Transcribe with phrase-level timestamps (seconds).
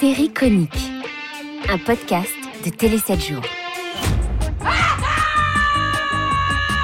[0.00, 0.90] Série conique,
[1.68, 2.30] un podcast
[2.64, 3.42] de Télé 7 jours.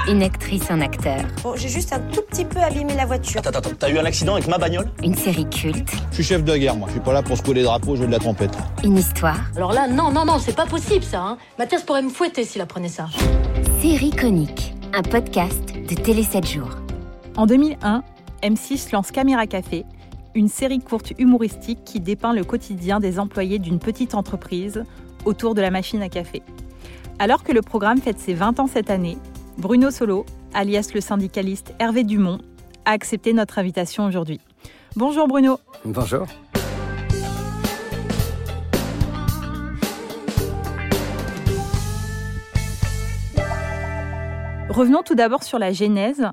[0.08, 3.40] Une actrice, un acteur, Bon, j'ai juste un tout petit peu abîmé la voiture.
[3.40, 4.90] Attends, attends, t'as eu un accident avec ma bagnole?
[5.02, 6.88] Une série culte, Je suis chef de guerre, moi.
[6.88, 8.52] Je suis pas là pour secouer les drapeaux, jouer de la trompette.
[8.82, 9.40] une histoire.
[9.56, 11.20] Alors là, non, non, non, c'est pas possible ça.
[11.20, 11.38] Hein.
[11.58, 13.06] Mathias pourrait me fouetter s'il apprenait ça.
[13.80, 16.70] Série conique, un podcast de Télé 7 jours.
[17.36, 18.02] En 2001,
[18.42, 19.84] M6 lance Caméra Café,
[20.34, 24.84] une série courte humoristique qui dépeint le quotidien des employés d'une petite entreprise
[25.24, 26.42] autour de la machine à café.
[27.18, 29.16] Alors que le programme fête ses 20 ans cette année,
[29.58, 32.38] Bruno Solo, alias le syndicaliste Hervé Dumont,
[32.84, 34.40] a accepté notre invitation aujourd'hui.
[34.96, 35.58] Bonjour Bruno.
[35.84, 36.26] Bonjour.
[44.68, 46.26] Revenons tout d'abord sur la genèse.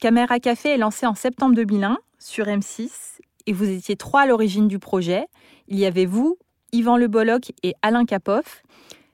[0.00, 3.13] Caméra Café est lancé en septembre 2001 sur M6
[3.46, 5.26] et vous étiez trois à l'origine du projet.
[5.68, 6.38] Il y avait vous,
[6.72, 8.62] Yvan Le Bolloc et Alain Capoff.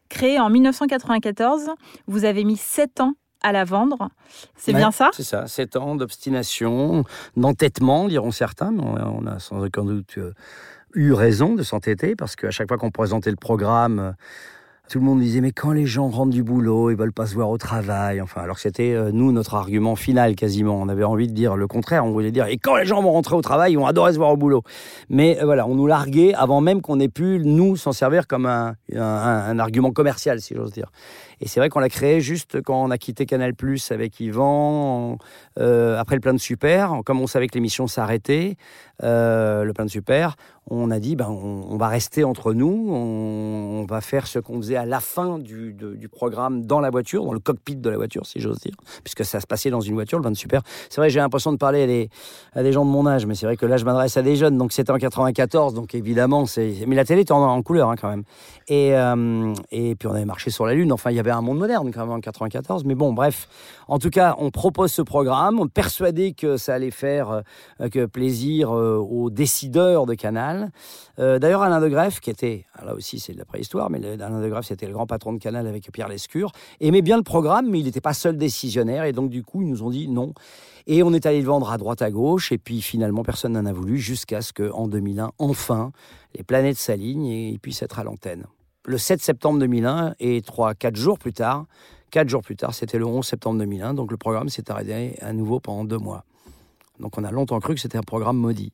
[0.08, 1.70] Créé en 1994,
[2.06, 4.10] vous avez mis sept ans à la vendre.
[4.56, 5.10] C'est Ouais, bien ça?
[5.12, 7.04] C'est ça, 7 ans d'obstination,
[7.36, 10.34] d'entêtement, diront certains, mais on a, sans aucun doute euh,
[10.94, 14.14] eu raison de s'entêter, parce qu'à chaque fois qu'on présentait le programme,
[14.90, 17.34] tout le monde disait mais quand les gens rentrent du boulot, ils veulent pas se
[17.34, 18.20] voir au travail.
[18.20, 20.80] Enfin, alors que c'était euh, nous notre argument final quasiment.
[20.80, 22.04] On avait envie de dire le contraire.
[22.04, 24.18] On voulait dire et quand les gens vont rentrer au travail, ils vont adorer se
[24.18, 24.62] voir au boulot.
[25.08, 28.46] Mais euh, voilà, on nous larguait avant même qu'on ait pu nous s'en servir comme
[28.46, 30.90] un, un- un argument commercial, si j'ose dire.
[31.40, 35.18] Et c'est vrai qu'on l'a créé juste quand on a quitté Canal Plus avec Yvan,
[35.58, 37.00] euh, après le plein de super.
[37.04, 38.56] Comme on savait que l'émission s'arrêtait,
[39.02, 40.36] euh, le plein de super,
[40.70, 44.76] on a dit ben, on, va rester entre nous, on, va faire ce qu'on faisait
[44.76, 48.26] à la fin du, du programme dans la voiture, dans le cockpit de la voiture,
[48.26, 50.62] si j'ose dire, puisque ça se passait dans une voiture, le plein de super.
[50.90, 52.10] C'est vrai, j'ai l'impression de parler à des,
[52.52, 54.36] à des gens de mon âge, mais c'est vrai que là, je m'adresse à des
[54.36, 56.74] jeunes, donc c'était en 94, donc évidemment, c'est.
[56.86, 58.24] Mais la télé était en, en couleur hein, quand même.
[58.68, 60.92] Et, euh, et puis on avait marché sur la Lune.
[60.92, 62.84] Enfin, il y avait un monde moderne quand même en 94.
[62.84, 63.48] Mais bon, bref.
[63.88, 65.68] En tout cas, on propose ce programme.
[65.70, 67.42] Persuadé que ça allait faire
[67.80, 70.70] euh, plaisir euh, aux décideurs de Canal.
[71.18, 74.40] Euh, D'ailleurs, Alain de Greff, qui était, là aussi c'est de la préhistoire, mais Alain
[74.40, 77.68] de Greff, c'était le grand patron de Canal avec Pierre Lescure, aimait bien le programme,
[77.70, 79.04] mais il n'était pas seul décisionnaire.
[79.04, 80.32] Et donc, du coup, ils nous ont dit non.
[80.86, 82.52] Et on est allé le vendre à droite à gauche.
[82.52, 85.92] Et puis, finalement, personne n'en a voulu jusqu'à ce qu'en 2001, enfin,
[86.34, 88.46] les planètes s'alignent et ils puissent être à l'antenne
[88.84, 91.66] le 7 septembre 2001 et 3 4 jours plus tard,
[92.10, 95.32] 4 jours plus tard, c'était le 11 septembre 2001, donc le programme s'est arrêté à
[95.32, 96.24] nouveau pendant deux mois.
[96.98, 98.72] Donc on a longtemps cru que c'était un programme maudit.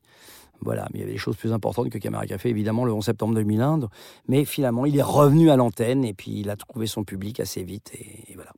[0.62, 3.04] Voilà, mais il y avait des choses plus importantes que Caméra Café, évidemment, le 11
[3.04, 3.76] septembre 2001.
[3.78, 3.90] donc-
[4.26, 7.62] Mais finalement, il est revenu à l'antenne et puis il a trouvé son public assez
[7.62, 7.90] vite.
[7.94, 8.52] Et, et voilà.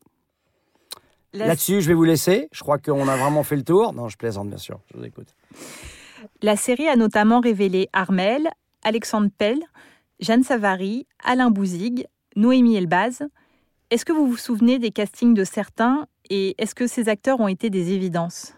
[1.33, 2.49] La, Là-dessus, je vais vous laisser.
[2.53, 3.93] Je crois qu'on a vraiment fait le tour.
[3.95, 4.79] Non, je plaisante, bien sûr.
[4.93, 5.35] Je vous écoute.
[6.41, 8.49] la série a notamment révélé Armel,
[8.85, 9.59] Alexandre Pell,
[10.21, 13.23] Jeanne Savary, Alain Bouzig, Noémie Elbaz.
[13.91, 17.49] Est-ce que vous vous souvenez des castings de certains et est-ce que ces acteurs ont
[17.49, 18.58] été des évidences?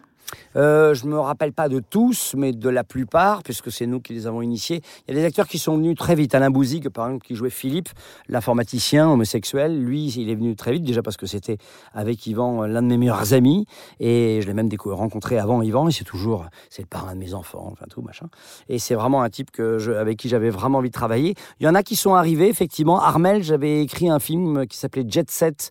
[0.57, 4.13] Euh, je me rappelle pas de tous, mais de la plupart, puisque c'est nous qui
[4.13, 4.83] les avons initiés.
[5.07, 6.35] Il y a des acteurs qui sont venus très vite.
[6.35, 7.89] Alain Bouzig, par exemple, qui jouait Philippe,
[8.29, 11.59] l'informaticien homosexuel, lui, il est venu très vite, déjà parce que c'était
[11.93, 13.67] avec Yvan euh, l'un de mes meilleurs amis,
[13.99, 17.35] et je l'ai même rencontré avant Yvan, et c'est toujours, c'est le parrain de mes
[17.35, 18.27] enfants, enfin tout, machin.
[18.69, 21.35] Et c'est vraiment un type que avec qui j'avais vraiment envie de travailler.
[21.59, 23.01] Il y en a qui sont arrivés, effectivement.
[23.01, 25.71] Armel, j'avais écrit un film qui s'appelait Jet Set,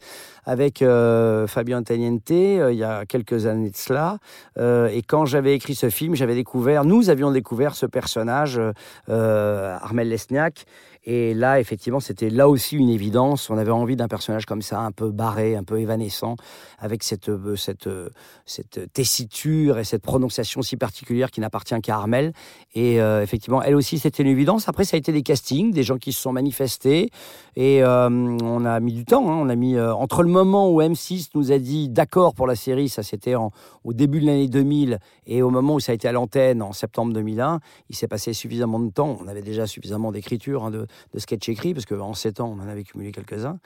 [0.49, 4.17] avec euh, Fabien euh, il y a quelques années de cela.
[4.57, 8.71] Euh, et quand j'avais écrit ce film, j'avais découvert, nous avions découvert ce personnage, euh,
[9.09, 10.65] euh, Armel Lesniak.
[11.11, 13.49] Et là, effectivement, c'était là aussi une évidence.
[13.49, 16.35] On avait envie d'un personnage comme ça, un peu barré, un peu évanescent,
[16.77, 17.55] avec cette, euh,
[17.87, 18.09] euh,
[18.45, 22.31] cette tessiture et cette prononciation si particulière qui n'appartient qu'à Armel.
[22.75, 24.69] Et euh, effectivement, elle aussi, c'était une évidence.
[24.69, 27.09] Après, ça a été des castings, des gens qui se sont manifestés.
[27.55, 29.31] Et on a mis du temps.
[29.31, 29.39] hein.
[29.41, 32.87] On a mis entre le moment où M6 nous a dit d'accord pour la série,
[32.87, 36.13] ça c'était au début de l'année 2000, et au moment où ça a été à
[36.13, 37.59] l'antenne en septembre 2001,
[37.89, 39.17] il s'est passé suffisamment de temps.
[39.21, 40.71] On avait déjà suffisamment d'écriture, hein,
[41.13, 43.59] de sketchs écrits, parce qu'en sept ans, on en avait cumulé quelques-uns.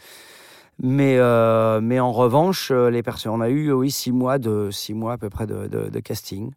[0.81, 4.69] Mais, euh, mais en revanche, euh, les personnes, on a eu oui six mois de
[4.71, 6.51] six mois à peu près de casting.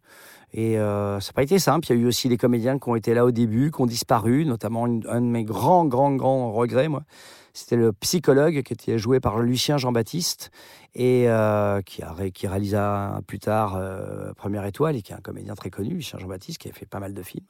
[0.53, 1.85] Et euh, ça n'a pas été simple.
[1.89, 3.85] Il y a eu aussi des comédiens qui ont été là au début, qui ont
[3.85, 7.03] disparu, notamment un de mes grands, grands, grands regrets, moi.
[7.57, 10.51] C'était le psychologue qui était joué par Lucien Jean-Baptiste
[10.93, 12.03] et euh, qui,
[12.45, 16.59] réalisa plus tard euh, Première Étoile et qui est un comédien très connu, Lucien Jean-Baptiste,
[16.59, 17.47] qui a fait pas mal de films.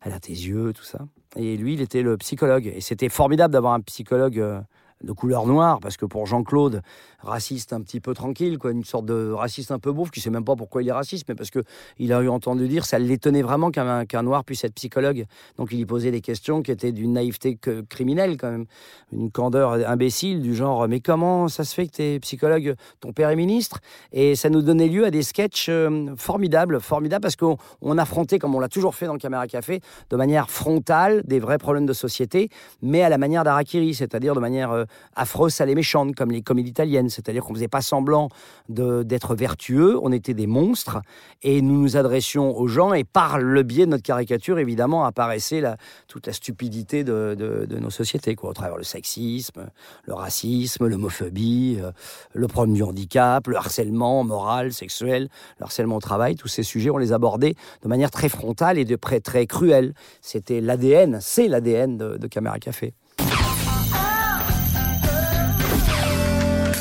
[0.00, 1.00] Elle a tes yeux, tout ça.
[1.36, 2.72] Et lui, il était le psychologue.
[2.74, 4.62] Et c'était formidable d'avoir un psychologue euh,
[5.04, 6.82] de couleur noire, parce que pour Jean-Claude,
[7.22, 10.30] raciste un petit peu tranquille, quoi, une sorte de raciste un peu bouffe, qui sait
[10.30, 11.60] même pas pourquoi il est raciste, mais parce que
[11.98, 15.24] il a eu entendu dire, ça l'étonnait vraiment qu'un noir puisse être psychologue.
[15.56, 17.58] Donc il y posait des questions qui étaient d'une naïveté
[17.88, 18.66] criminelle quand même,
[19.12, 23.12] une candeur imbécile du genre, mais comment ça se fait que tu es psychologue, ton
[23.12, 23.80] père est ministre?
[24.12, 28.54] Et ça nous donnait lieu à des sketchs euh, formidables, formidables, parce qu'on affrontait, comme
[28.54, 29.80] on l'a toujours fait dans le Caméra Café,
[30.10, 32.48] de manière frontale des vrais problèmes de société,
[32.82, 34.84] mais à la manière d'Arakiri, c'est-à-dire de manière euh,
[35.16, 37.08] affreuse, sale et méchante, comme les comédies italiennes.
[37.08, 38.28] C'est-à-dire qu'on ne faisait pas semblant
[38.68, 41.00] d'être vertueux, on était des monstres,
[41.42, 45.60] et nous nous adressions aux gens, et par le biais de notre caricature, évidemment, apparaissait
[45.60, 45.76] la,
[46.08, 49.68] toute la stupidité de, nos sociétés, quoi, au travers le sexisme,
[50.04, 51.90] le racisme, l'homophobie, euh,
[52.32, 56.90] le problème du handicap, le harcèlement moral, sexuel, le harcèlement au travail, tous ces sujets,
[56.90, 59.94] on les abordait de manière très frontale et de près très cruelle.
[60.20, 62.94] C'était l'ADN, c'est l'ADN de, de Caméra Café.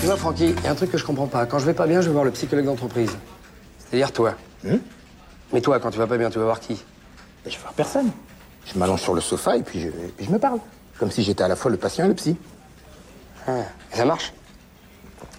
[0.04, 1.46] Tu vois, Francky, il y a un truc que je comprends pas.
[1.46, 3.16] Quand je vais pas bien, je vais voir le psychologue d'entreprise.
[3.80, 4.36] C'est-à-dire toi.
[4.66, 4.76] Hmm
[5.54, 6.78] Mais toi, quand tu vas pas bien, tu vas voir qui
[7.46, 8.12] Je vais voir personne.
[8.66, 9.80] Je m'allonge sur le sofa et puis
[10.20, 10.60] je, me parle.
[11.00, 12.36] Comme si j'étais à la fois le patient et le psy.
[13.48, 13.60] Ah,
[13.94, 14.34] et ça marche?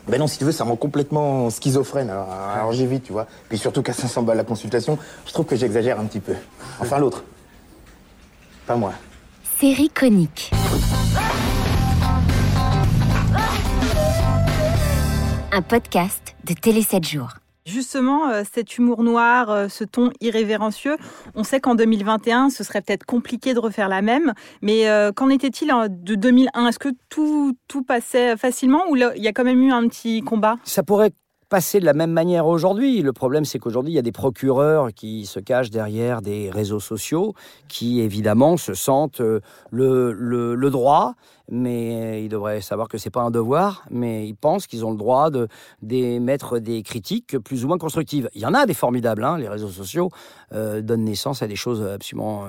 [0.08, 2.08] Ben non, si tu veux, ça rend complètement schizophrène.
[2.08, 3.26] Alors, alors j'évite, tu vois.
[3.50, 6.36] Puis surtout qu'à 500 balles la consultation, je trouve que j'exagère un petit peu.
[6.80, 7.22] Enfin, l'autre.
[8.66, 8.94] Pas moi.
[9.60, 10.52] Série conique.
[15.54, 17.34] Un podcast de Télé 7 jours.
[17.64, 20.96] Justement, euh, cet humour noir, euh, ce ton irrévérencieux,
[21.36, 25.30] on sait qu'en 2021, ce serait peut-être compliqué de refaire la même, mais euh, qu'en
[25.30, 29.62] était-il de 2001 Est-ce que tout, tout passait facilement ou il y a quand même
[29.62, 30.56] eu un petit combat?
[30.64, 31.12] Ça pourrait
[31.54, 33.00] passer de la même manière aujourd'hui.
[33.00, 36.80] Le problème, c'est qu'aujourd'hui, il y a des procureurs qui se cachent derrière des réseaux
[36.80, 37.32] sociaux,
[37.68, 39.22] qui évidemment se sentent
[39.70, 41.14] le, le droit
[41.50, 44.96] mais ils devraient savoir que c'est pas un devoir, mais ils pensent qu'ils ont le
[44.96, 45.46] droit de
[45.82, 48.30] d'émettre des critiques plus ou moins constructives.
[48.34, 50.08] Il y en a des formidables, hein, les réseaux sociaux
[50.52, 52.46] euh, donnent naissance à des choses absolument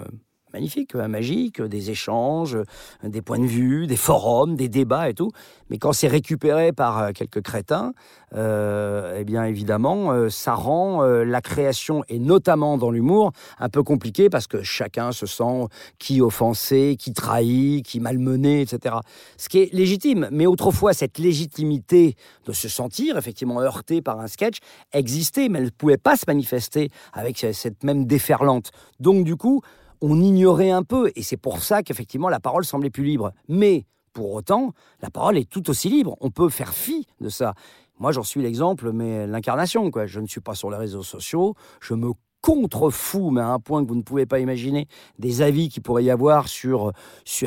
[0.56, 2.58] euh, magnifiques, euh, des échanges,
[3.04, 5.32] des points de vue, des forums, des débats et tout.
[5.70, 7.94] Mais quand c'est récupéré par quelques crétins,
[8.36, 13.70] euh, eh bien évidemment, euh, ça rend euh, la création, et notamment dans l'humour, un
[13.70, 15.68] peu compliqué parce que chacun se sent
[16.00, 18.96] qui offensé, qui trahi, qui malmené, etc.
[19.38, 20.28] Ce qui est légitime.
[20.32, 22.16] Mais autrefois, cette légitimité
[22.46, 24.58] de se sentir effectivement heurté par un sketch
[24.92, 28.72] existait, mais elle ne pouvait pas se manifester avec cette même déferlante.
[29.00, 29.62] Donc du coup,
[30.02, 33.32] on ignorait un peu, et c'est pour ça qu'effectivement la parole semblait plus libre.
[33.48, 36.18] Mais pour autant, la parole est tout aussi libre.
[36.22, 37.54] On peut faire fi de ça.
[38.00, 39.92] Moi, j'en suis l'exemple, mais l'incarnation.
[39.92, 40.06] Quoi.
[40.06, 41.56] Je ne suis pas sur les réseaux sociaux.
[41.82, 42.12] Je me
[42.46, 44.88] contre-fou, mais à un point que vous ne pouvez pas imaginer,
[45.18, 46.92] des avis qu'il pourrait y avoir sur,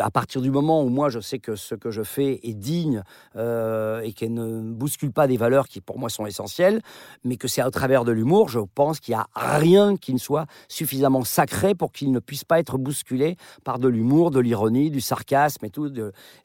[0.01, 3.05] à partir du moment où moi je sais que ce que je fais est digne
[3.37, 6.83] euh, et qu'elle ne bouscule pas des valeurs qui pour moi sont essentielles,
[7.23, 10.19] mais que c'est à travers de l'humour, je pense qu'il n'y a rien qui ne
[10.19, 14.91] soit suffisamment sacré pour qu'il ne puisse pas être bousculé par de l'humour, de l'ironie,
[14.91, 15.93] du sarcasme et tout,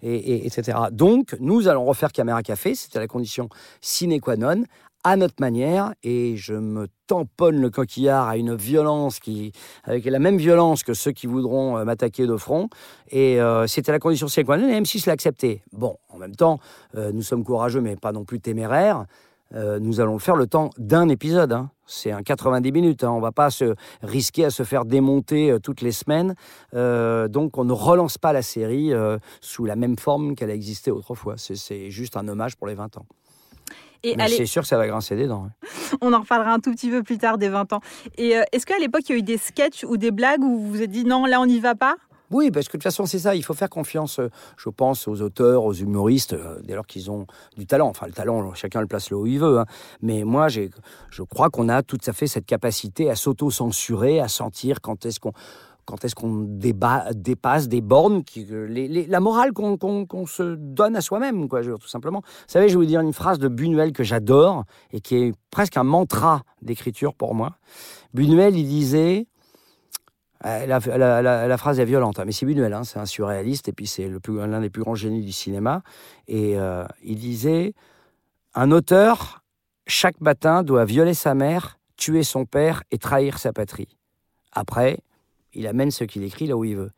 [0.03, 0.77] et, etc.
[0.91, 3.49] Donc, nous allons refaire Caméra Café, c'était la condition
[3.81, 4.63] sine qua non,
[5.03, 9.51] à notre manière et je me tamponne le coquillard à une violence qui,
[9.83, 12.69] avec la même violence que ceux qui voudront euh, m'attaquer de front.
[13.09, 15.15] Et euh, c'était la condition sine qua non et M6 l'a.
[15.73, 16.59] Bon, en même temps,
[16.95, 19.05] euh, nous sommes courageux mais pas non plus téméraires.
[19.53, 21.53] nous allons le faire le temps d'un épisode.
[21.53, 21.69] Hein.
[21.85, 23.03] C'est un 90 minutes.
[23.03, 23.11] Hein.
[23.11, 26.33] On ne va pas se risquer à se faire démonter toutes les semaines.
[26.73, 28.91] donc, on ne relance pas la série
[29.41, 31.35] sous la même forme qu'elle a existé autrefois.
[31.37, 33.05] C'est juste un hommage pour les 20 ans.
[34.03, 35.47] Et c'est sûr que ça va grincer des dents.
[36.01, 37.79] On en reparlera un tout petit peu plus tard des 20 ans.
[38.17, 40.59] Et euh, est-ce qu'à l'époque, il y a eu des sketchs ou des blagues où
[40.59, 41.95] vous vous êtes dit non, là, on n'y va pas?
[42.29, 43.35] Oui, parce que de toute façon, c'est ça.
[43.35, 47.11] Il faut faire confiance, euh, je pense, aux auteurs, aux humoristes, euh, dès lors qu'ils
[47.11, 47.87] ont du talent.
[47.87, 49.59] Enfin, le talent, chacun le place là où il veut.
[49.59, 49.65] Hein.
[50.01, 54.81] Mais moi, je crois qu'on a tout à fait cette capacité à s'auto-censurer, à sentir
[54.81, 55.33] quand est-ce qu'on
[55.85, 61.61] quand est-ce qu'on dépasse des bornes, qui, la morale qu'on se donne à soi-même, quoi,
[61.61, 62.21] tout simplement.
[62.21, 65.33] Vous savez, je vais vous dire une phrase de Buñuel que j'adore et qui est
[65.51, 67.57] presque un mantra d'écriture pour moi.
[68.13, 69.27] Buñuel, il disait,
[70.45, 73.87] euh, la, phrase est violente, hein, mais c'est Buñuel, hein, c'est un surréaliste et puis
[73.87, 75.83] c'est l'un des plus grands génies du cinéma.
[76.27, 77.73] Et euh, il disait,
[78.53, 79.43] un auteur,
[79.87, 83.97] chaque matin, doit violer sa mère, tuer son père et trahir sa patrie.
[84.51, 84.99] Après,
[85.53, 86.91] il amène ce qu'il écrit là où il veut.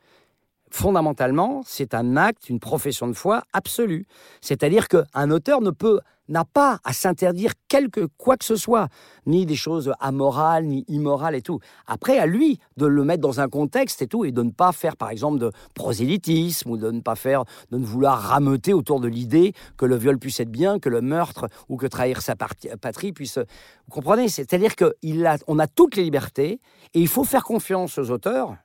[0.75, 4.05] Fondamentalement, c'est un acte, une profession de foi absolue.
[4.41, 8.89] C'est-à-dire qu'un auteur ne peut n'a pas à s'interdire quelque quoi que ce soit,
[9.25, 11.60] ni des choses amorales, ni immorales et tout.
[11.88, 14.74] Après, à lui de le mettre dans un contexte et tout, et de ne pas
[14.74, 19.00] faire, par exemple, de prosélytisme ou de ne pas faire, de ne vouloir rameuter autour
[19.00, 22.36] de l'idée que le viol puisse être bien, que le meurtre ou que trahir sa
[22.36, 23.38] patrie puisse.
[23.38, 24.27] Vous comprenez?
[24.27, 24.89] C'est-à-dire qu'on
[25.24, 26.60] a, a toutes les libertés
[26.94, 28.58] et il faut faire confiance aux auteurs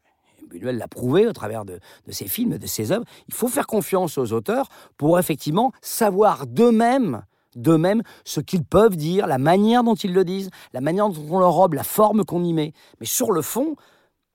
[0.50, 3.04] Buñuel l'a prouvé au travers de, ses films, de ses œuvres.
[3.28, 7.22] Il faut faire confiance aux auteurs pour effectivement savoir d'eux-mêmes
[7.56, 11.40] d'eux-mêmes ce qu'ils peuvent dire, la manière dont ils le disent, la manière dont on
[11.40, 12.72] leur robe, la forme qu'on y met.
[13.00, 13.74] Mais sur le fond,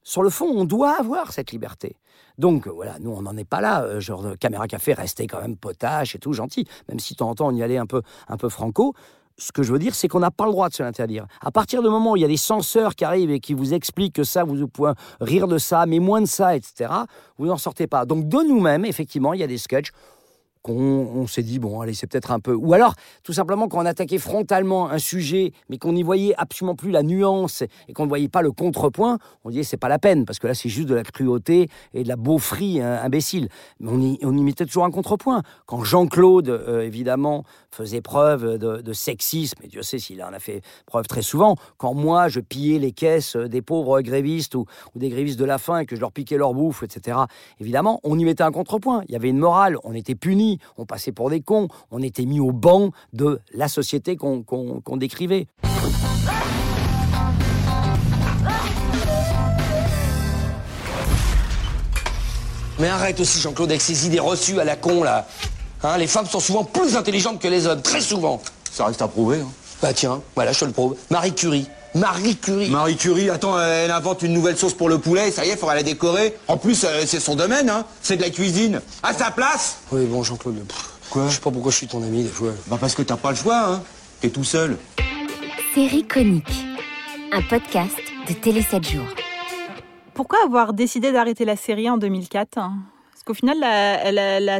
[0.04, 1.96] sur le fond, on doit avoir cette liberté.
[2.38, 3.84] Donc voilà, nous on n'en est pas là.
[3.84, 7.30] Euh, genre caméra café, rester quand même potache et tout gentil, même si de temps
[7.30, 8.94] en temps on y allait un peu, un peu franco
[9.38, 11.26] ce que je veux dire, c'est qu'on n'a pas le droit de se l'interdire.
[11.42, 13.74] À partir du moment où il y a des censeurs qui arrivent et qui vous
[13.74, 16.92] expliquent que ça, vous pouvez rire de ça, mais moins de ça, etc.,
[17.38, 18.06] vous n'en sortez pas.
[18.06, 19.92] Donc de nous-mêmes, effectivement, il y a des sketchs
[20.66, 22.56] qu'on s'est dit, bon, allez, c'est peut-être un peu.
[22.56, 26.74] Ou alors, tout simplement, quand on attaquait frontalement un sujet, mais qu'on n'y voyait absolument
[26.74, 30.00] plus la nuance et qu'on ne voyait pas le contrepoint, on disait, c'est pas la
[30.00, 33.50] peine, parce que là, c'est juste de la cruauté et de la beaufrie hein, imbécile.
[33.80, 33.92] Mais
[34.24, 35.44] on y, mettait toujours un contrepoint.
[35.68, 40.62] Quand Jean-Claude, euh, évidemment, faisait preuve de, sexisme, et Dieu sait s'il en a fait
[40.88, 45.10] preuve très souvent, quand moi, je pillais les caisses des pauvres grévistes ou, ou des
[45.10, 47.20] grévistes de la faim et que je leur piquais leur bouffe, etc.,
[47.60, 49.04] évidemment, on y mettait un contrepoint.
[49.08, 52.26] Il y avait une morale, on était punis on passait pour des cons, on était
[52.26, 55.48] mis au banc de la société qu'on décrivait.
[62.78, 65.28] Mais arrête aussi, Jean-Claude, avec ces idées reçues à la con, là.
[65.84, 68.42] Hein, les femmes sont souvent plus intelligentes que les hommes, très souvent.
[68.70, 69.40] Ça reste à prouver.
[69.40, 69.48] Hein.
[69.82, 70.96] Bah tiens, voilà, je te le prouve.
[71.10, 71.68] Marie Curie.
[71.96, 72.70] Marie Curie.
[72.70, 75.58] Marie Curie, attends, elle invente une nouvelle sauce pour le poulet, ça y est, il
[75.58, 76.36] faudra la décorer.
[76.50, 77.86] En plus, euh, c'est son domaine, hein.
[78.02, 78.82] C'est de la cuisine.
[79.02, 80.62] À sa place Oui, bon, Jean-Claude.
[81.10, 82.50] Quoi Je sais pas pourquoi je suis ton ami, des fois.
[82.68, 83.82] Bah parce que t'as pas le choix, hein.
[84.20, 84.78] T'es tout seul.
[85.74, 86.66] Série conique.
[87.32, 87.96] Un podcast
[88.28, 89.08] de Télé 7 jours.
[90.14, 94.60] Pourquoi avoir décidé d'arrêter la série en 2004 Parce qu'au final, la, la, la...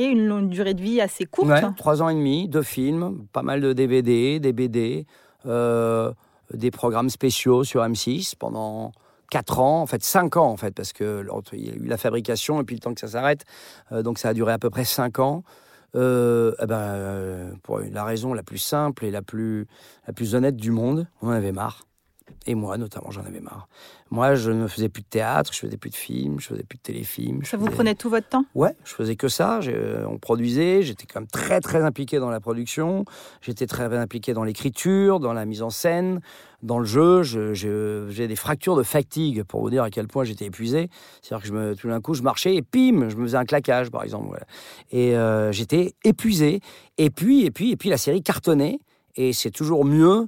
[0.00, 1.50] Une, une durée de vie assez courte.
[1.76, 5.06] Trois ans et demi, deux films, pas mal de DVD, des BD,
[5.46, 6.12] euh,
[6.52, 8.92] des programmes spéciaux sur M6 pendant
[9.30, 11.96] quatre ans, en fait cinq ans en fait, parce que il y a eu la
[11.96, 13.44] fabrication et puis le temps que ça s'arrête,
[13.90, 15.42] euh, donc ça a duré à peu près cinq ans.
[15.94, 19.66] Euh, eh ben, pour la raison la plus simple et la plus,
[20.06, 21.82] la plus honnête du monde, on en avait marre.
[22.46, 23.68] Et moi, notamment, j'en avais marre.
[24.10, 26.76] Moi, je ne faisais plus de théâtre, je faisais plus de films, je faisais plus
[26.76, 27.44] de téléfilms.
[27.44, 28.44] Ça vous prenait tout votre temps?
[28.54, 29.60] Ouais, je faisais que ça.
[29.60, 33.04] Euh, on produisait, j'étais quand même très, très impliqué dans la production.
[33.40, 36.20] J'étais très impliqué dans l'écriture, dans la mise en scène,
[36.62, 37.22] dans le jeu.
[37.22, 40.90] J'ai des fractures de fatigue pour vous dire à quel point j'étais épuisé.
[41.22, 43.46] C'est-à-dire que je me, tout d'un coup, je marchais et pim, je me faisais un
[43.46, 44.44] claquage, par exemple.
[44.90, 46.60] Et euh, j'étais épuisé.
[46.98, 48.78] Et puis, et puis, et puis, la série cartonnait.
[49.16, 50.26] Et c'est toujours mieux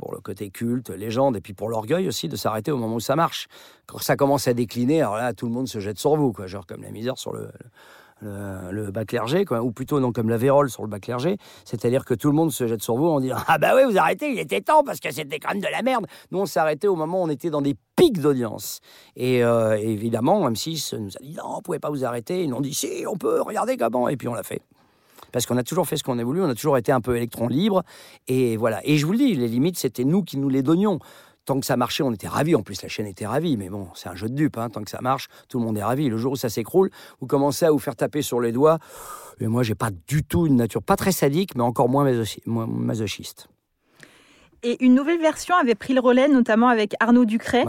[0.00, 3.00] pour le côté culte, légende, et puis pour l'orgueil aussi de s'arrêter au moment où
[3.00, 3.48] ça marche.
[3.86, 6.46] Quand ça commence à décliner, alors là, tout le monde se jette sur vous, quoi,
[6.46, 7.50] genre comme la misère sur le,
[8.22, 12.04] le, bas clergé, quoi, ou plutôt non comme la vérole sur le bas clergé, c'est-à-dire
[12.04, 14.32] que tout le monde se jette sur vous en disant Ah bah oui, vous arrêtez,
[14.32, 16.06] il était temps parce que c'était quand même de la merde.
[16.30, 18.80] Nous, on arrêté au moment où on était dans des pics d'audience.
[19.16, 22.42] Et euh, évidemment, M6 nous a dit Non, on pouvait pas vous arrêter.
[22.42, 24.08] Ils nous ont dit Si, on peut, regardez comment.
[24.08, 24.62] Et puis on l'a fait
[25.32, 27.16] parce qu'on a toujours fait ce qu'on a voulu, on a toujours été un peu
[27.16, 27.82] électron libre,
[28.28, 28.80] et voilà.
[28.84, 30.98] Et je vous le dis, les limites, c'était nous qui nous les donnions.
[31.46, 32.54] Tant que ça marchait, on était ravis.
[32.54, 33.56] En plus, la chaîne était ravie.
[33.56, 34.58] Mais bon, c'est un jeu de dupes.
[34.58, 34.68] Hein.
[34.68, 36.08] Tant que ça marche, tout le monde est ravi.
[36.08, 38.78] Le jour où ça s'écroule, vous commencez à vous faire taper sur les doigts.
[39.40, 42.04] Et moi, j'ai pas du tout une nature, pas très sadique, mais encore moins
[42.46, 43.48] masochiste.
[44.62, 47.64] Et une nouvelle version avait pris le relais, notamment avec Arnaud Ducret,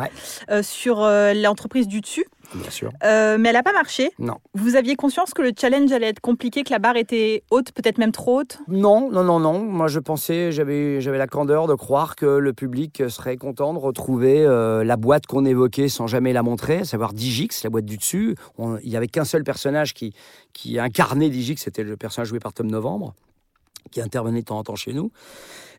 [0.49, 2.25] euh, sur euh, l'entreprise du dessus.
[2.55, 2.91] Bien sûr.
[3.03, 4.11] Euh, mais elle n'a pas marché.
[4.19, 4.37] Non.
[4.53, 7.97] Vous aviez conscience que le challenge allait être compliqué, que la barre était haute, peut-être
[7.97, 8.59] même trop haute?
[8.67, 9.59] Non, non, non, non.
[9.59, 14.43] Moi, je pensais, j'avais, la candeur de croire que le public serait content de retrouver
[14.43, 18.35] la boîte qu'on évoquait sans jamais la montrer, à savoir Digix, la boîte du dessus.
[18.59, 20.13] il n'y avait qu'un seul personnage qui,
[20.53, 23.13] qui incarnait Digix, c'était le personnage joué par Tom Novembre.
[23.91, 25.11] Qui intervenait de temps en temps chez nous.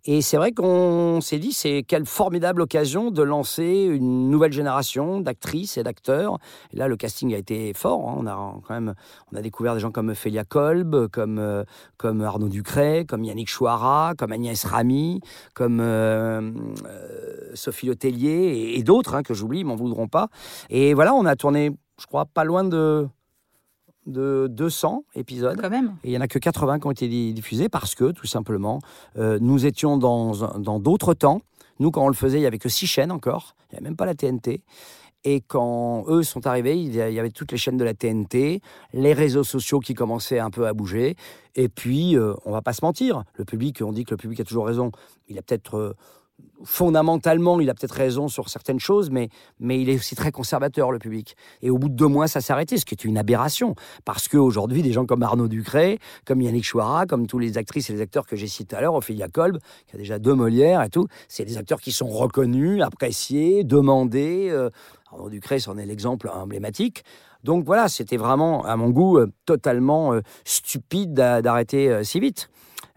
[0.04, 5.20] Et c'est vrai qu'on s'est dit, c'est quelle formidable occasion de lancer une nouvelle génération
[5.20, 6.38] d'actrices et d'acteurs.
[6.72, 8.08] Et là, le casting a été fort.
[8.08, 8.16] hein.
[8.18, 8.94] On a quand même,
[9.32, 11.62] on a découvert des gens comme Ophélia Kolb, comme euh,
[11.98, 15.20] comme Arnaud Ducret, comme Yannick Chouara, comme Agnès Ramy,
[15.54, 16.50] comme euh,
[16.84, 20.30] euh, Sophie Letellier et, d'autres hein, que j'oublie, m'en voudront pas.
[20.68, 23.06] Et voilà, on a tourné, je crois, pas loin de
[24.06, 25.58] de 200 épisodes.
[25.60, 25.96] Quand même.
[26.04, 28.26] Et il n'y en a que 80 qui ont été di- diffusés parce que, tout
[28.26, 28.80] simplement,
[29.16, 31.42] euh, nous étions dans d'autres temps.
[31.78, 33.54] Nous, quand on le faisait, il n'y avait que six chaînes encore.
[33.70, 34.62] Il n'y avait même pas la TNT.
[35.24, 37.84] Et quand eux sont arrivés, il y a- il y avait toutes les chaînes de
[37.84, 38.60] la TNT,
[38.92, 41.14] les réseaux sociaux qui commençaient un peu à bouger.
[41.54, 44.40] Et puis, euh, on va pas se mentir, le public, on dit que le public
[44.40, 44.90] a toujours raison.
[45.28, 45.94] Il a peut-être euh,
[46.64, 49.28] fondamentalement, il a peut-être raison sur certaines choses, mais,
[49.60, 51.36] mais il est aussi très conservateur, le public.
[51.60, 53.74] Et au bout de deux mois, ça s'est arrêté, ce qui est une aberration.
[54.04, 57.92] Parce qu'aujourd'hui, des gens comme Arnaud Ducret, comme Yannick Chouara, comme tous les actrices et
[57.92, 59.58] les acteurs que j'ai cités tout à l'heure, Ophélia Kolb,
[59.88, 64.48] qui a déjà deux Molières et tout, c'est des acteurs qui sont reconnus, appréciés, demandés.
[64.50, 64.70] euh,
[65.10, 67.02] Arnaud Ducret, c'en est l'exemple emblématique.
[67.44, 72.48] Donc voilà, c'était vraiment, à mon goût, euh, totalement euh, stupide d'a- d'arrêter si vite.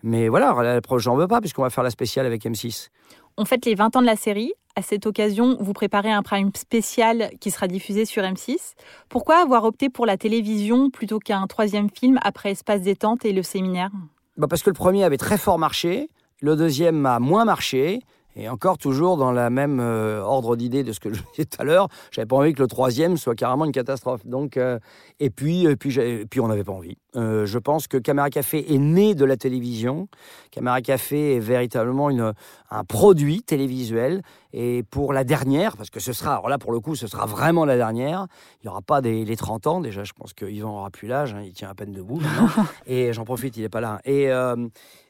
[0.04, 2.90] Mais voilà, la prochaine, j'en veux pas, puisqu'on va faire la spéciale avec M6.
[3.38, 4.54] On fête les 20 ans de la série.
[4.78, 8.76] À cette occasion, vous préparez un prime spécial qui sera diffusé sur M6.
[9.10, 13.44] Pourquoi avoir opté pour la télévision plutôt qu'un troisième film après Espace détente et le
[13.44, 13.92] séminaire?
[14.38, 18.00] Bah parce que le premier avait très fort marché, le deuxième a moins marché,
[18.36, 21.62] et encore toujours dans la même euh, ordre d'idée de ce que je disais tout
[21.62, 21.88] à l'heure.
[22.12, 24.26] J'avais pas envie que le troisième soit carrément une catastrophe.
[24.26, 24.80] Donc, euh,
[25.20, 26.98] et puis, et et puis on n'avait pas envie.
[27.16, 30.08] Euh, je pense que Caméra Café est né de la télévision.
[30.52, 34.22] Caméra Café est véritablement un produit télévisuel.
[34.58, 37.26] Et pour la dernière, parce que ce sera, alors là pour le coup, ce sera
[37.26, 38.28] vraiment la dernière.
[38.62, 39.82] Il n'y aura pas des, les 30 ans.
[39.82, 41.34] Déjà, je pense que Yvan aura plus l'âge.
[41.34, 42.22] hein, il tient à peine debout.
[42.88, 44.00] et j'en profite, il n'est pas là.
[44.06, 44.56] Et, euh,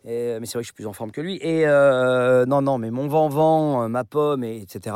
[0.04, 1.38] et- mais c'est vrai que je suis plus en forme que lui.
[1.44, 4.96] Et euh, non, non, mais mon vent-vent, euh, ma pomme, et, etc.,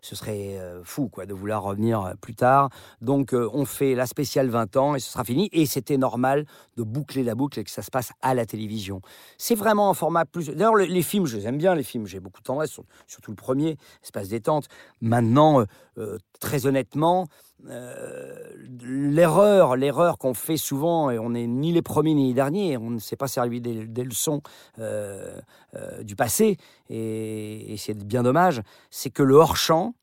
[0.00, 2.70] ce serait fou quoi, de vouloir revenir plus tard.
[3.02, 5.50] Donc, on fait la spéciale 20 ans et ce sera fini.
[5.52, 6.46] Et c'était normal
[6.78, 9.02] de boucler la boucle et que ça se passe à la télévision.
[9.36, 10.48] C'est vraiment un format plus.
[10.48, 12.06] D'ailleurs, le- les films, je les aime bien, les films.
[12.06, 14.66] J'ai beaucoup de tendresse, sur- surtout le premier, Espace détente.
[15.00, 15.64] Maintenant, euh,
[15.98, 17.28] euh, très honnêtement,
[17.68, 18.34] euh,
[18.82, 22.90] l'erreur, l'erreur qu'on fait souvent, et on n'est ni les premiers ni les derniers, on
[22.90, 24.40] ne s'est pas servi des, leçons
[26.02, 26.56] du passé,
[26.88, 29.94] et, et c'est bien dommage, c'est que le hors-champ,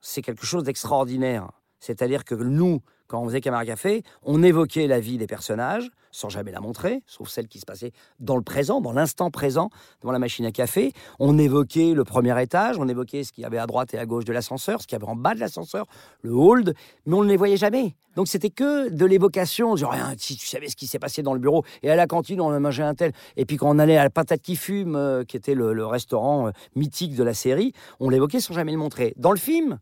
[0.00, 1.50] c'est quelque chose d'extraordinaire.
[1.80, 6.28] C'est-à-dire que nous, quand on faisait Caméra Café, on évoquait la vie des personnages, sans
[6.28, 9.68] jamais la montrer, sauf celle qui se passait dans le présent, dans l'instant présent,
[10.00, 10.92] devant la machine à café.
[11.18, 14.06] On évoquait le premier étage, on évoquait ce qu'il y avait à droite et à
[14.06, 15.86] gauche de l'ascenseur, ce qu'il y avait en bas de l'ascenseur,
[16.22, 17.96] le hold, mais on ne les voyait jamais.
[18.14, 21.34] Donc c'était que de l'évocation, genre, rien, si tu savais ce qui s'est passé dans
[21.34, 23.80] le bureau, et à la cantine, on a mangé un tel, et puis quand on
[23.80, 27.24] allait à la patate qui fume, euh, qui était le, le restaurant euh, mythique de
[27.24, 29.14] la série, on l'évoquait sans jamais le montrer.
[29.16, 29.80] Dans le film,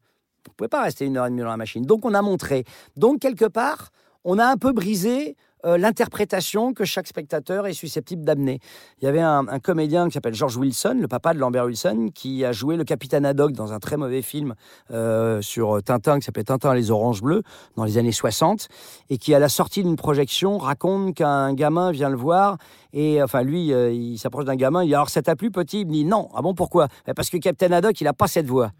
[0.49, 1.85] vous pouvez pas rester une heure et demie dans la machine.
[1.85, 2.65] Donc on a montré.
[2.97, 3.91] Donc quelque part,
[4.25, 8.61] on a un peu brisé euh, l'interprétation que chaque spectateur est susceptible d'amener.
[9.01, 12.45] Il y avait un, comédien qui s'appelle George Wilson, le papa de Lambert Wilson, qui
[12.45, 14.55] a joué le capitaine Haddock dans un très mauvais film
[14.93, 17.43] euh, sur Tintin qui s'appelait Tintin les oranges bleues
[17.77, 18.69] dans les années 60
[19.11, 22.59] et qui à la sortie d'une projection raconte qu'un gamin vient le voir
[22.93, 25.81] et enfin lui euh, il s'approche d'un gamin il dit alors ça t'a plu petit?
[25.81, 26.87] Il me dit non ah bon pourquoi?
[27.05, 28.71] Ben, parce que Capitaine Haddock il a pas cette voix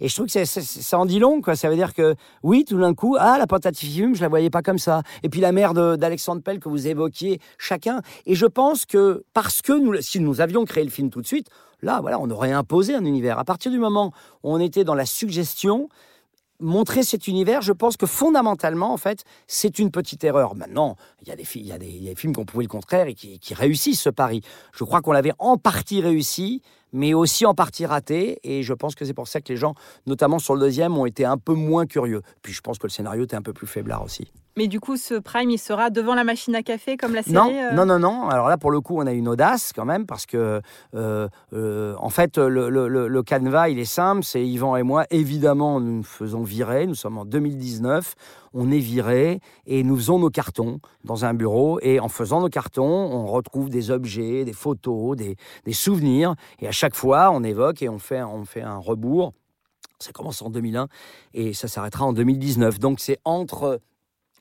[0.00, 1.56] et je trouve que ça en dit long, quoi.
[1.56, 4.62] Ça veut dire que, oui, tout d'un coup, ah, la patate je la voyais pas
[4.62, 5.02] comme ça.
[5.22, 8.00] Et puis la mère d'Alexandre Pell que vous évoquiez, chacun.
[8.26, 11.26] Et je pense que, parce que nous, si nous avions créé le film tout de
[11.26, 11.48] suite,
[11.82, 13.38] là, voilà, on aurait imposé un univers.
[13.38, 15.88] À partir du moment où on était dans la suggestion,
[16.60, 20.54] montrer cet univers, je pense que fondamentalement, en fait, c'est une petite erreur.
[20.54, 24.02] Maintenant, il y a des, films qui ont prouvé le contraire et qui, qui réussissent
[24.02, 24.42] ce pari.
[24.72, 28.94] Je crois qu'on l'avait en partie réussi, mais aussi en partie raté, et je pense
[28.94, 29.74] que c'est pour ça que les gens,
[30.06, 32.22] notamment sur le deuxième, ont été un peu moins curieux.
[32.42, 34.32] Puis je pense que le scénario était un peu plus faiblard aussi.
[34.58, 37.34] Mais du coup, ce prime, il sera devant la machine à café comme la série
[37.34, 38.28] Non, euh non, non, non.
[38.28, 40.60] Alors là, pour le coup, on a une audace quand même, parce que,
[40.96, 44.24] euh, euh, en fait, le, le- le- le canevas, il est simple.
[44.24, 45.04] C'est Yvan et moi.
[45.10, 46.88] Évidemment, nous nous faisons virer.
[46.88, 48.14] Nous sommes en 2019.
[48.52, 51.78] On est viré et nous faisons nos cartons dans un bureau.
[51.82, 56.34] Et en faisant nos cartons, on retrouve des objets, des photos, des, des souvenirs.
[56.58, 59.34] Et à chaque fois, on évoque et on fait, on fait un rebours.
[60.00, 60.86] Ça commence en 2001
[61.34, 62.78] et ça s'arrêtera en 2019.
[62.78, 63.80] Donc c'est entre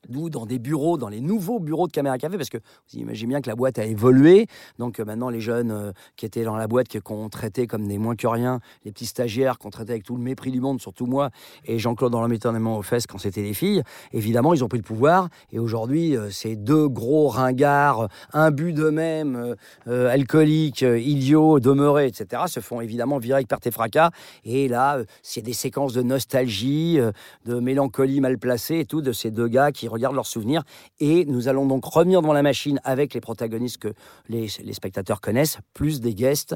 [0.10, 3.30] nous, dans des bureaux, dans les nouveaux bureaux de Caméra Café, parce que vous imaginez
[3.30, 4.48] bien que la boîte a évolué.
[4.80, 7.98] Donc euh, maintenant, les jeunes euh, qui étaient dans la boîte, qu'on traitait comme des
[7.98, 11.06] moins que rien, les petits stagiaires qu'on traitait avec tout le mépris du monde, surtout
[11.06, 11.30] moi
[11.66, 14.78] et Jean-Claude dans mettait énormément aux fesses quand c'était des filles, évidemment, ils ont pris
[14.78, 15.30] le pouvoir.
[15.52, 22.82] Et aujourd'hui, euh, ces deux gros ringards, imbus d'eux-mêmes, alcooliques, idiots, demeurés, etc., se font
[22.82, 24.12] évidemment virer avec perte et fracas.
[24.44, 27.00] Et là, c'est des séquences de nostalgie,
[27.46, 30.64] de mélancolie mal placée et tout, de ces deux gars qui regardent leurs souvenirs.
[31.00, 33.94] Et nous allons donc revenir devant la machine avec les protagonistes que
[34.30, 36.56] les, spectateurs connaissent, plus des guests,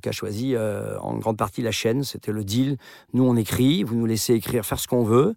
[0.00, 2.04] qu'a choisi euh, en grande partie la chaîne.
[2.04, 2.76] C'était le deal.
[3.12, 5.34] Nous, on écrit, vous nous laissez écrire, faire ce qu'on veut.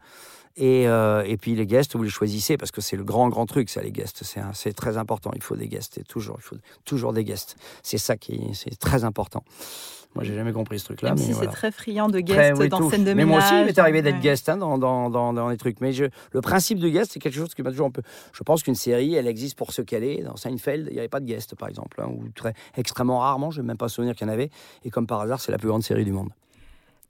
[0.58, 3.45] Et, euh, et puis les guests, vous les choisissez parce que c'est le grand, grand
[3.45, 4.23] truc, ça, les guests.
[4.23, 5.31] C'est C'est très important.
[5.36, 5.97] Il faut des guests.
[5.97, 6.55] Et toujours, il faut
[6.86, 7.58] toujours des guests.
[7.84, 9.43] C'est ça qui est, très important.
[10.15, 11.10] Moi, j'ai jamais compris ce truc-là.
[11.10, 11.51] Même mais si voilà.
[11.51, 12.89] c'est très friand de Très, guests oui, dans tout.
[12.89, 13.28] scène de Mais ménage.
[13.28, 14.01] moi aussi, il m'est arrivé ouais.
[14.01, 15.82] d'être guest hein, dans, dans, dans, dans les trucs.
[15.82, 18.01] Mais je, le principe du guest, c'est quelque chose qui m'a toujours un peu.
[18.32, 20.23] Je pense qu'une série, elle existe pour ce qu'elle est.
[20.23, 23.51] Dans Seinfeld, il n'y avait pas de guest, par exemple, hein, ou très extrêmement rarement.
[23.51, 24.49] Je n'ai même pas souvenir qu'il y en avait.
[24.86, 26.30] Et comme par hasard, c'est la plus grande série du monde.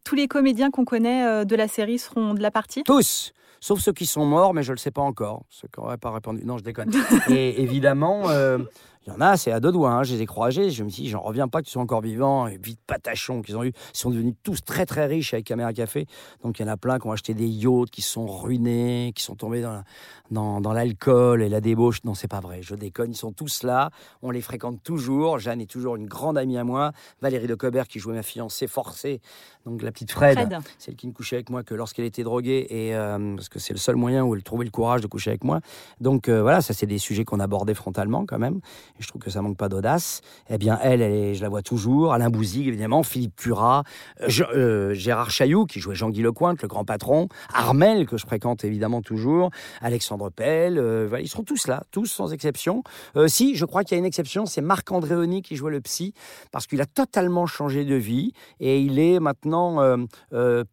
[0.03, 2.83] Tous les comédiens qu'on connaît euh, de la série seront de la partie?
[2.83, 5.43] Tous Sauf ceux qui sont morts, mais je ne le sais pas encore.
[5.49, 6.43] Ceux qui n'auraient pas répondu.
[6.45, 6.91] Non, je déconne.
[7.29, 8.59] Et évidemment, euh,
[9.05, 9.91] il y en a, c'est à deux doigts.
[9.91, 10.03] hein.
[10.03, 10.71] Je les ai croisés.
[10.71, 12.47] Je me suis dit, j'en reviens pas qu'ils soient encore vivants.
[12.47, 13.69] Et vite patachons qu'ils ont eu.
[13.93, 16.07] Ils sont devenus tous très, très riches avec Caméra Café.
[16.43, 19.23] Donc, il y en a plein qui ont acheté des yachts, qui sont ruinés, qui
[19.23, 19.83] sont tombés dans, la-
[20.31, 22.03] dans, dans l'alcool et la débauche.
[22.03, 22.61] Non, c'est pas vrai.
[22.61, 23.11] Je déconne.
[23.11, 23.91] Ils sont tous là.
[24.23, 25.37] On les fréquente toujours.
[25.39, 26.91] Jeanne est toujours une grande amie à moi.
[27.21, 29.21] Valérie de Cobert, qui jouait ma fiancée forcée.
[29.65, 30.35] Donc, la petite Fred.
[30.37, 30.57] Fred.
[30.79, 33.73] Celle qui ne couchait avec moi que lorsqu'elle était droguée, et, euh, parce que c'est
[33.73, 35.59] le seul moyen où elle trouvait le courage de coucher avec moi.
[35.99, 38.59] Donc euh, voilà, ça c'est des sujets qu'on abordait frontalement quand même,
[38.99, 40.21] et je trouve que ça manque pas d'audace.
[40.49, 43.83] Eh bien, elle, je la vois toujours, Alain Bouzig évidemment, Philippe Curat,
[44.21, 48.63] euh, euh, Gérard Chailloux qui jouait Jean-Guy Lecointe, le grand patron, Armel que je fréquente
[48.63, 49.49] évidemment toujours,
[49.81, 52.83] Alexandre Pell, euh, ils seront tous là, tous sans exception.
[53.27, 56.13] Si, je crois qu'il y a une exception, c'est Marc Andréoni qui jouait le psy,
[56.51, 59.79] parce qu'il a totalement changé de vie, et il est maintenant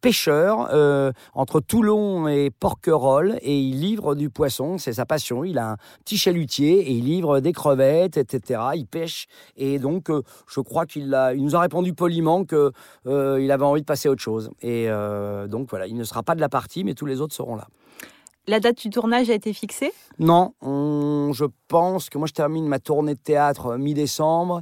[0.01, 0.69] pêcheur
[1.33, 5.43] entre Toulon et Porquerolles et il livre du poisson, c'est sa passion.
[5.43, 8.61] Il a un petit chalutier et il livre des crevettes, etc.
[8.75, 12.71] Il pêche et donc euh, je crois qu'il a, il nous a répondu poliment que
[13.07, 14.49] euh, il avait envie de passer à autre chose.
[14.61, 17.33] Et euh, donc voilà, il ne sera pas de la partie, mais tous les autres
[17.35, 17.67] seront là.
[18.47, 19.93] La date du tournage a été fixée?
[20.19, 24.61] Non, on- je pense que moi je termine ma tournée de théâtre euh, mi-décembre.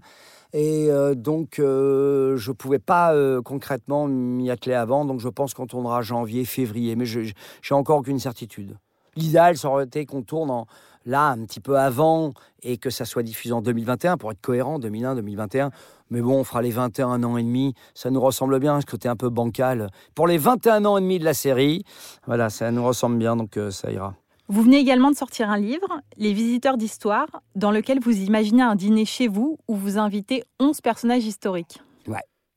[0.54, 5.06] Et euh, donc, euh, je ne pouvais pas euh, concrètement m'y atteler avant.
[5.06, 6.98] Donc, je pense qu'on tournera janvier, février.
[6.98, 7.22] Mais je
[7.62, 8.76] j'ai encore aucune certitude.
[9.16, 10.68] L'idéal, ça aurait été qu'on tourne en-
[11.06, 12.34] là un petit peu avant
[12.64, 15.72] et que ça soit diffusé en 2021 pour être cohérent, 2001-2021.
[16.10, 17.74] Mais bon, on fera les 21 ans et demi.
[17.94, 19.90] Ça nous ressemble bien, ce côté un peu bancal.
[20.14, 21.84] Pour les 21 ans et demi de la série,
[22.28, 24.16] voilà, ça nous ressemble bien, donc euh, ça ira.
[24.48, 28.76] Vous venez également de sortir un livre, Les Visiteurs d'Histoire, dans lequel vous imaginez un
[28.76, 31.80] dîner chez vous où vous invitez 11 personnages historiques.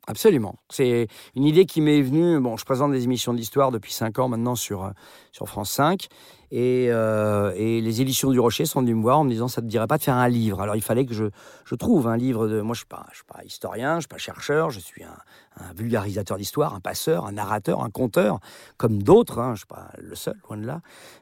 [0.06, 0.56] Absolument.
[0.68, 2.38] C'est une idée qui m'est venue.
[2.38, 4.90] Bon, je présente des émissions d'histoire depuis 5 ans maintenant sur, euh,
[5.32, 6.08] sur France 5.
[6.50, 9.62] Et, euh, et les éditions du Rocher sont venues me voir en me disant ça
[9.62, 10.60] te dirait pas de faire un livre?
[10.60, 11.24] Alors il fallait que je,
[11.64, 12.60] je trouve un livre de.
[12.60, 15.16] Moi, je ne suis, pas- historien, je ne suis pas chercheur, je suis un,
[15.56, 18.40] un vulgarisateur d'histoire, un passeur, un narrateur, un conteur,
[18.76, 19.38] comme d'autres.
[19.38, 19.46] hein.
[19.48, 20.80] Je ne suis pas le seul, loin de là.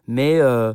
[0.08, 0.40] Mais.
[0.40, 0.74] euh,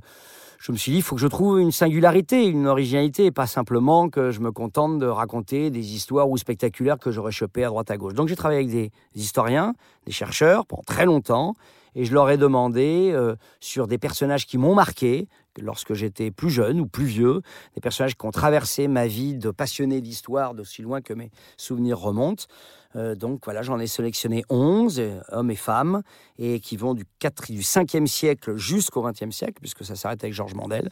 [0.59, 3.47] je me suis dit, il faut que je trouve une singularité, une originalité, et pas
[3.47, 7.67] simplement que je me contente de raconter des histoires ou spectaculaires que j'aurais chopées à
[7.67, 8.13] droite à gauche.
[8.13, 11.53] Donc j'ai travaillé avec des historiens, des chercheurs pendant très longtemps,
[11.95, 15.27] et je leur ai demandé euh, sur des personnages qui m'ont marqué
[15.61, 17.41] lorsque j'étais plus jeune ou plus vieux,
[17.75, 21.99] des personnages qui ont traversé ma vie de passionné d'histoire d'aussi loin que mes souvenirs
[21.99, 22.45] remontent.
[22.95, 26.01] Euh, donc voilà, j'en ai sélectionné 11, euh, hommes et femmes,
[26.39, 30.33] et qui vont du, 4, du 5e siècle jusqu'au 20e siècle, puisque ça s'arrête avec
[30.33, 30.89] Georges Mandel.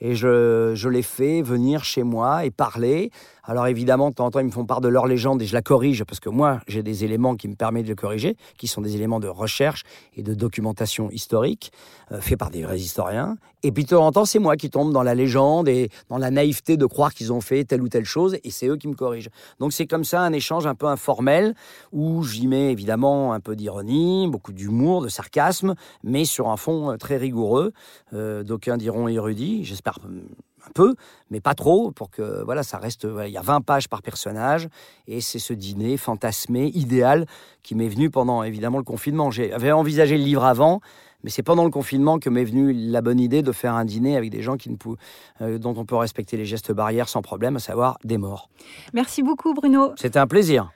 [0.00, 3.10] Et je, les fais venir chez moi et parler.
[3.44, 5.54] Alors évidemment, de temps en temps, ils me font part de leur légende et je
[5.54, 8.66] la corrige parce que moi, j'ai des éléments qui me permettent de le corriger, qui
[8.66, 9.82] sont des éléments de recherche
[10.16, 11.72] et de documentation historique,
[12.12, 13.36] euh, faits par des vrais historiens.
[13.62, 16.16] Et puis de temps en temps, c'est moi qui tombe dans la légende et dans
[16.16, 18.88] la naïveté de croire qu'ils ont fait telle ou telle chose, et c'est eux qui
[18.88, 19.28] me corrigent.
[19.58, 21.54] Donc c'est comme ça un échange un peu informel,
[21.92, 26.92] où j'y mets évidemment un peu d'ironie, beaucoup d'humour, de sarcasme, mais sur un fond
[26.92, 27.72] euh, très rigoureux.
[28.14, 30.94] Euh, D'aucuns diront érudit, j'espère un peu,
[31.30, 33.06] mais pas trop, pour que voilà, ça reste.
[33.06, 34.68] voilà, il y a 20 pages par personnage,
[35.08, 37.26] et c'est ce dîner fantasmé, idéal,
[37.62, 39.30] qui m'est venu pendant évidemment le confinement.
[39.30, 40.80] J'avais envisagé le livre avant,
[41.24, 44.16] mais c'est pendant le confinement que m'est venue la bonne idée de faire un dîner
[44.16, 44.96] avec des gens qui ne pou-
[45.40, 48.48] euh, dont on peut respecter les gestes barrières sans problème, à savoir des morts.
[48.94, 49.92] Merci beaucoup Bruno.
[49.96, 50.70] C'était un plaisir.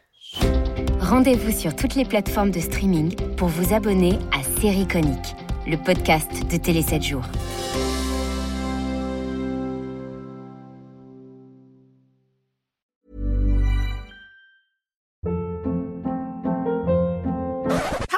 [1.01, 6.31] Rendez-vous sur toutes les plateformes de streaming pour vous abonner à Série Conique, le podcast
[6.51, 7.25] de Télé 7 jours.